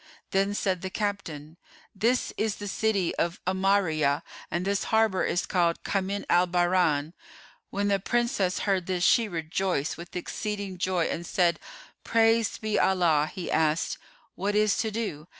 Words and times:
Then 0.31 0.55
said 0.55 0.81
the 0.81 0.89
captain, 0.89 1.57
"This 1.93 2.33
is 2.35 2.55
the 2.55 2.67
city 2.67 3.15
of 3.17 3.39
'Amáriyah 3.45 4.23
and 4.49 4.65
this 4.65 4.85
harbour 4.85 5.23
is 5.25 5.45
called 5.45 5.83
Kamín 5.83 6.25
al 6.27 6.47
Bahrayn."[FN#429] 6.47 7.13
When 7.69 7.87
the 7.87 7.99
Princess 7.99 8.59
heard 8.61 8.87
this 8.87 9.03
she 9.03 9.27
rejoiced 9.27 9.97
with 9.99 10.15
exceeding 10.15 10.79
joy 10.79 11.05
and 11.05 11.23
said, 11.23 11.59
"Praised 12.03 12.61
be 12.61 12.79
Allah!" 12.79 13.31
He 13.31 13.51
asked, 13.51 13.99
"What 14.33 14.55
is 14.55 14.75
to 14.77 14.89
do?" 14.89 15.27